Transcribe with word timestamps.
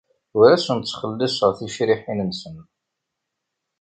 Ur 0.37 0.47
asen-ttxelliṣeɣ 0.55 1.51
ticehṛiyin-nsen. 1.57 2.55